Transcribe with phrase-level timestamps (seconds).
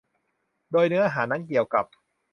[0.71, 1.85] โดยเนื้อหานั้นเกี่ยวกับ